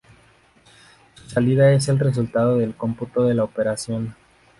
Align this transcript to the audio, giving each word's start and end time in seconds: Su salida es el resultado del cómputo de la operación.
Su 1.13 1.29
salida 1.29 1.71
es 1.73 1.87
el 1.87 1.99
resultado 1.99 2.57
del 2.57 2.73
cómputo 2.73 3.21
de 3.25 3.35
la 3.35 3.43
operación. 3.43 4.15